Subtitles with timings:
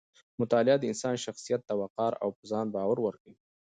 [0.41, 3.35] مطالعه د انسان شخصیت ته وقار او په ځان باور ورکوي.